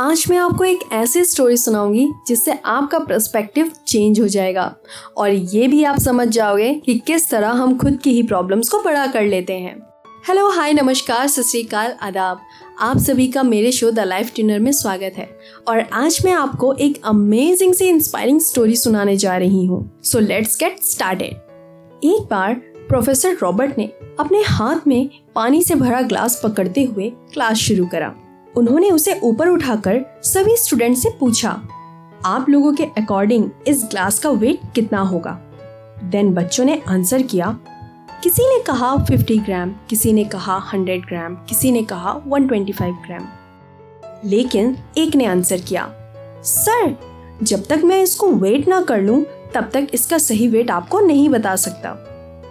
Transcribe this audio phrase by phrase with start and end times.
[0.00, 4.74] आज मैं आपको एक ऐसी स्टोरी सुनाऊँगी जिससे आपका पर्सपेक्टिव चेंज हो जाएगा।
[5.16, 8.82] और ये भी आप समझ जाओगे कि किस तरह हम खुद की ही प्रॉब्लम्स को
[8.82, 9.74] बड़ा कर लेते हैं।
[10.28, 12.40] हेलो हाय नमस्कार, सत आदाब।
[12.80, 15.28] आप सभी का मेरे शो द लाइफ डिनर में स्वागत है।
[15.68, 20.56] और आज मैं आपको एक अमेजिंग से इंस्पायरिंग स्टोरी सुनाने जा रही हूँ। सो लेट्स
[20.60, 22.54] गेट स्टार्टेड एक बार
[22.88, 23.90] प्रोफेसर रॉबर्ट ने
[24.20, 28.14] अपने हाथ में पानी से भरा ग्लास पकड़ते हुए क्लास शुरू करा।
[28.58, 31.50] उन्होंने उसे ऊपर उठाकर सभी स्टूडेंट से पूछा,
[32.24, 35.38] आप लोगों के अकॉर्डिंग इस ग्लास का वेट कितना होगा?
[36.04, 37.56] देन बच्चों ने आंसर किया,
[38.22, 43.28] किसी ने कहा 50 ग्राम किसी ने कहा 100 ग्राम किसी ने कहा 125 ग्राम
[44.24, 45.88] लेकिन एक ने आंसर किया
[46.44, 46.96] सर
[47.42, 49.22] जब तक मैं इसको वेट ना कर लूँ,
[49.54, 51.92] तब तक इसका सही वेट आपको नहीं बता सकता.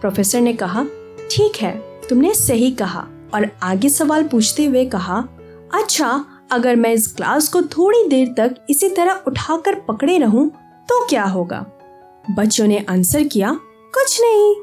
[0.00, 0.84] प्रोफेसर ने कहा,
[1.30, 1.72] ठीक है,
[2.08, 5.24] तुमने सही कहा और आगे सवाल पूछते हुए कहा
[5.70, 10.48] अच्छा अगर मैं इस ग्लास को थोड़ी देर तक इसी तरह उठाकर पकड़े रहूँ
[10.88, 11.64] तो क्या होगा?
[12.30, 13.52] बच्चों ने आंसर किया,
[13.94, 14.54] कुछ नहीं।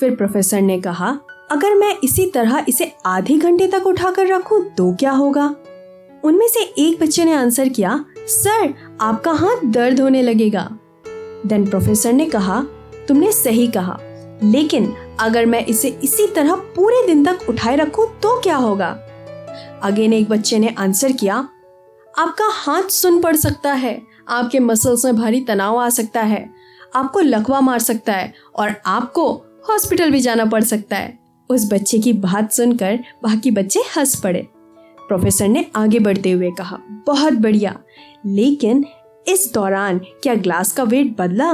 [0.00, 1.08] फिर प्रोफेसर ने कहा,
[1.50, 5.54] अगर मैं इसी तरह इसे आधे घंटे तक उठाकर रखूँ तो क्या होगा?
[6.24, 10.68] उनमें से एक बच्चे ने आंसर किया, सर, आपका हाथ दर्द होने लगेगा।
[11.46, 12.60] देन प्रोफेसर ने कहा,
[13.08, 13.98] तुमने सही कहा,
[14.42, 18.96] लेकिन अगर मैं इसे इसी तरह पूरे दिन तक उठाए रखूँ तो क्या होगा?
[19.86, 21.36] अगेन एक बच्चे ने आंसर किया,
[22.18, 26.48] आपका हाथ सुन पड़ सकता है, आपके मसल्स में भारी तनाव आ सकता है,
[26.94, 29.32] आपको लकवा मार सकता है और आपको
[29.68, 31.18] हॉस्पिटल भी जाना पड़ सकता है।
[31.50, 34.46] उस बच्चे की बात सुनकर बाकी बच्चे हंस पड़े।
[35.08, 37.78] प्रोफेसर ने आगे बढ़ते हुए कहा, बहुत बढ़िया,
[38.26, 38.84] लेकिन
[39.28, 41.52] इस दौरान क्या ग्लास का वेट बदला?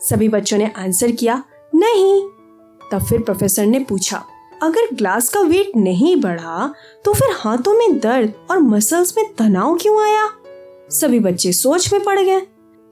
[0.00, 1.42] सभी बच्चों ने आंसर किया,
[1.74, 2.22] नहीं।
[2.92, 4.24] तब फिर प्रोफेसर ने पूछा
[4.62, 6.74] अगर ग्लास का वेट नहीं बढ़ा
[7.04, 10.28] तो फिर हाथों में दर्द और मसल्स में तनाव क्यों आया?
[10.90, 12.40] सभी बच्चे सोच में पड़ गए।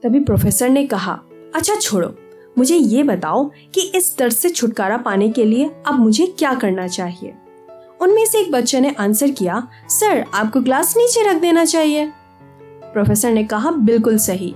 [0.03, 1.19] तभी प्रोफेसर ने कहा
[1.55, 2.15] अच्छा छोड़ो।
[2.57, 6.87] मुझे ये बताओ कि इस दर्द से छुटकारा पाने के लिए अब मुझे क्या करना
[6.87, 7.33] चाहिए?
[8.01, 12.11] उनमें से एक बच्चे ने आंसर किया, सर, आपको ग्लास नीचे रख देना चाहिए।
[12.93, 14.55] प्रोफेसर ने कहा, बिल्कुल सही।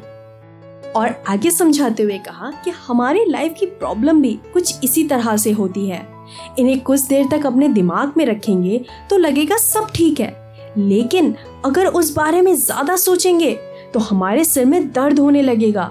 [0.95, 5.51] और आगे समझाते हुए कहा कि हमारी लाइफ की प्रॉब्लम भी कुछ इसी तरह से
[5.51, 6.16] होती है।
[6.59, 10.35] इन्हें कुछ देर तक अपने दिमाग में रखेंगे तो लगेगा सब ठीक है।
[10.79, 11.33] लेकिन
[11.65, 13.51] अगर उस बारे में ज़्यादा सोचेंगे
[13.93, 15.83] तो हमारे सिर में दर्द होने लगेगा।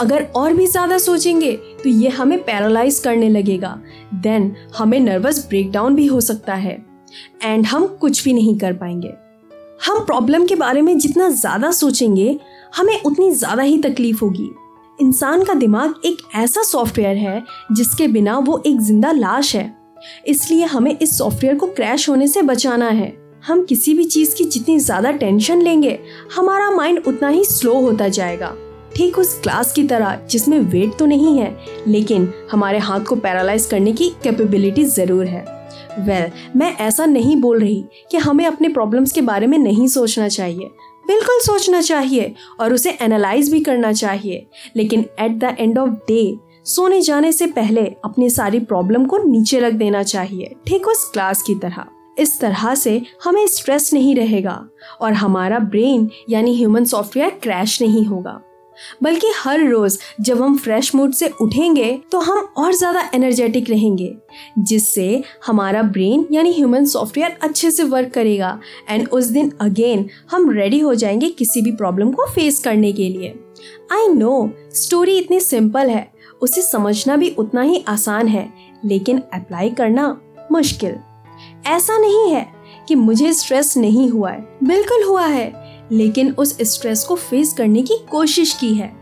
[0.00, 1.52] अगर और भी ज़्यादा सोचेंगे
[1.82, 3.78] तो ये हमें पैरालाइज करने लगेगा।
[4.14, 6.78] देन हमें नर्वस ब्रेकडाउन भी हो सकता है।
[7.42, 9.12] एंड हम कुछ भी नहीं कर पाएँगे।
[9.86, 12.38] हम प्रॉब्लम के बारे में जितना ज़्यादा सोचेंगे,
[12.76, 14.50] हमें उतनी ज़्यादा ही तकलीफ़ होगी।
[14.98, 19.79] इंसान का दिमाग एक ऐसा सॉफ्टवेयर है, जिसके बिना वो एक ज़िंदा लाश है।
[20.26, 23.12] इसलिए हमें इस सॉफ्टवेयर को क्रैश होने से बचाना है।
[23.46, 25.98] हम किसी भी चीज़ की जितनी ज़्यादा टेंशन लेंगे
[26.34, 28.54] हमारा माइंड उतना ही स्लो होता जाएगा।
[28.96, 31.56] ठीक उस क्लास की तरह जिसमें वेट तो नहीं है
[31.86, 35.44] लेकिन हमारे हाथ को पैरालाइज करने की कैपेबिलिटी ज़रूर है।
[35.98, 39.86] वेल well, मैं ऐसा नहीं बोल रही कि हमें अपने प्रॉब्लम्स के बारे में नहीं
[39.88, 40.70] सोचना चाहिए।
[41.06, 44.46] बिल्कुल सोचना चाहिए और उसे एनालाइज भी करना चाहिए।
[44.76, 46.22] लेकिन at the end of day
[46.66, 51.42] सोने जाने से पहले अपनी सारी प्रॉब्लम को नीचे रख देना चाहिए, ठीक उस क्लास
[51.42, 51.84] की तरह।
[52.18, 54.62] इस तरह से हमें स्ट्रेस नहीं रहेगा
[55.00, 58.40] और हमारा ब्रेन यानी ह्यूमन सॉफ्टवेयर क्रैश नहीं होगा।
[59.02, 64.14] बल्कि हर रोज जब हम फ्रेश मूड से उठेंगे तो हम और ज़्यादा एनर्जेटिक रहेंगे,
[64.58, 68.58] जिससे हमारा ब्रेन यानी ह्यूमन सॉफ्टवेयर अच्छे से वर्क करेगा।
[68.90, 73.08] एंड उस दिन अगेन हम रेडी हो जाएँगे किसी भी प्रॉब्लम को फेस करने के
[73.08, 73.34] लिए।
[73.92, 76.10] आई नो स्टोरी इतनी सिंपल है,
[76.42, 78.48] उसे समझना भी उतना ही आसान है,
[78.84, 80.08] लेकिन अप्लाई करना
[80.52, 80.94] मुश्किल।
[81.66, 82.46] ऐसा नहीं है
[82.88, 85.52] कि मुझे स्ट्रेस नहीं हुआ है, बिल्कुल हुआ है।
[85.92, 88.92] लेकिन उस स्ट्रेस को फेस करने की कोशिश की है।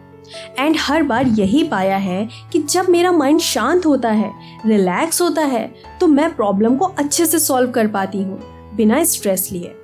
[0.59, 4.33] एंड हर बार यही पाया है कि जब मेरा माइंड शांत होता है
[4.67, 5.67] रिलैक्स होता है
[6.01, 8.41] तो मैं प्रॉब्लम को अच्छे से सॉल्व कर पाती हूँ,
[8.77, 9.75] बिना स्ट्रेस लिए।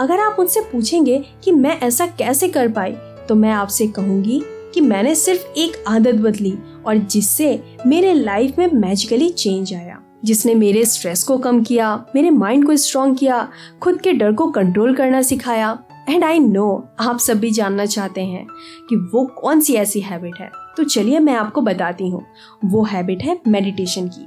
[0.00, 2.92] अगर आप मुझसे पूछेंगे कि मैं ऐसा कैसे कर पाई
[3.28, 4.40] तो मैं आपसे कहूँगी
[4.74, 6.56] कि मैंने सिर्फ़ एक आदत बदली
[6.86, 12.30] और जिससे मेरे लाइफ में मैजिकली चेंज आया। जिसने मेरे स्ट्रेस को कम किया, मेरे
[12.30, 13.48] माइंड को स्ट्रॉन्ग किया,
[13.82, 15.78] खुद के डर को कंट्रोल करना सिखाया
[16.08, 18.46] एंड आई नो आप सब भी जानना चाहते हैं
[18.88, 22.26] कि वो कौन सी ऐसी हैबिट है। तो चलिए मैं आपको बताती हूँ।
[22.64, 24.26] वो हैबिट है मेडिटेशन की।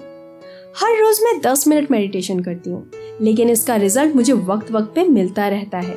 [0.78, 2.92] हर रोज मैं 10 मिनट मेडिटेशन करती हूँ।
[3.22, 5.96] लेकिन इसका रिज़ल्ट मुझे वक्त वक्त पे मिलता रहता है।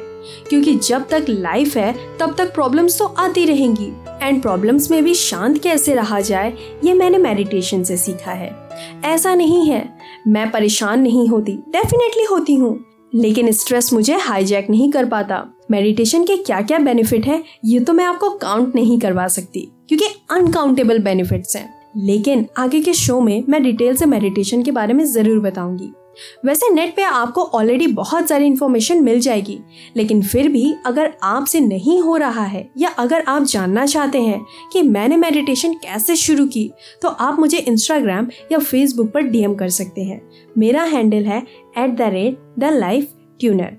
[0.48, 3.92] क्योंकि जब तक लाइफ है, तब तक प्रॉब्लम्स तो आती रहेंगी।
[4.22, 8.68] एंड प्रॉब्लम्स में भी शांत कैसे रहा जाए, ये मैंने मेडिटेशन से सीखा है।
[9.04, 14.90] ऐसा नहीं है। मैं परेशान नहीं होती। डेफिनेटली होती हूँ। लेकिन स्ट्रेस मुझे हाईजैक नहीं
[14.92, 19.26] कर पाता। मेडिटेशन के क्या क्या बेनिफिट है, ये तो मैं आपको काउंट नहीं करवा
[19.28, 21.68] सकती, क्योंकि अनकाउंटेबल बेनिफिट्स हैं।
[21.98, 25.92] लेकिन आगे के शो में मैं डिटेल से मेडिटेशन के बारे में ज़रूर बताऊँगी।
[26.44, 29.58] वैसे नेट पे आपको ऑलरेडी बहुत सारी इन्फॉर्मेशन मिल जाएगी,
[29.96, 34.44] लेकिन फिर भी अगर आपसे नहीं हो रहा है या अगर आप जानना चाहते हैं
[34.72, 36.70] कि मैंने मेडिटेशन कैसे शुरू की
[37.02, 40.20] तो आप मुझे इंस्टाग्राम या फेसबुक पर डीएम कर सकते हैं।
[40.58, 41.42] मेरा हैंडल है
[41.78, 43.76] at the rate the life tuner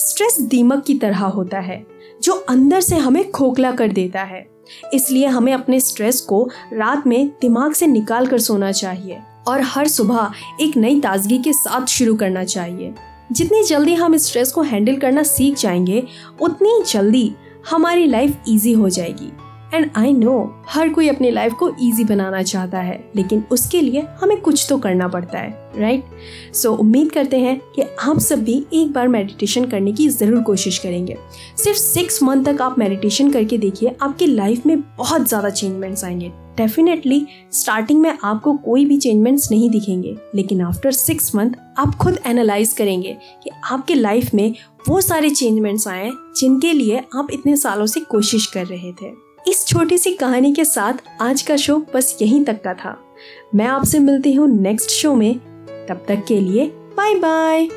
[0.00, 1.84] stress दीमक की तरह होता है,
[2.22, 4.44] जो अंदर से हमें खोखला कर देता है।
[4.94, 6.42] इसलिए हमें अपने स्ट्रेस को
[6.72, 9.18] रात में दिमाग से निकाल कर सोना चाहिए।
[9.48, 12.94] और हर सुबह एक नई ताजगी के साथ शुरू करना चाहिए
[13.32, 16.02] जितनी जल्दी हम स्ट्रेस को हैंडल करना सीख जाएँगे
[16.40, 17.32] उतनी जल्दी
[17.70, 19.32] हमारी लाइफ इजी हो जाएगी
[19.74, 24.06] एंड आई नो हर कोई अपनी लाइफ को इजी बनाना चाहता है लेकिन उसके लिए
[24.20, 26.56] हमें कुछ तो करना पड़ता है राइट right?
[26.56, 30.42] सो so, उम्मीद करते हैं कि आप सब भी एक बार मेडिटेशन करने की ज़रूर
[30.42, 31.16] कोशिश करेंगे।
[31.56, 36.28] सिर्फ़ सिक्स मंथ तक आप मेडिटेशन करके देखिए, आपकी लाइफ में बहुत ज़्यादा चेंजमेंट्स आएँगे।
[36.56, 42.18] डेफिनेटली स्टार्टिंग में आपको कोई भी चेंजमेंट्स नहीं दिखेंगे, लेकिन आफ्टर सिक्स मंथ आप खुद
[42.26, 44.54] एनालाइज करेंगे कि आपके लाइफ में
[44.88, 49.12] वो सारे चेंजमेंट्स आए जिनके लिए आप इतने सालों से कोशिश कर रहे थे।
[49.50, 52.96] इस छोटी सी कहानी के साथ आज का शो बस यहीं तक का था।
[53.54, 55.34] मैं आपसे मिलती हूँ नेक्स्ट शो में।
[55.88, 56.66] तब तक के लिए
[56.96, 57.68] बाय बाय